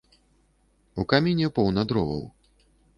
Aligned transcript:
У 1.03 1.07
каміне 1.15 1.53
поўна 1.61 1.81
дроваў. 1.95 2.29